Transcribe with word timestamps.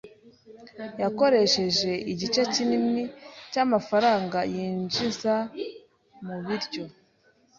Yakoresheje 1.01 1.91
igice 2.11 2.41
kinini 2.53 3.03
cyamafaranga 3.51 4.39
yinjiza 4.53 5.35
mubiryo. 6.25 6.83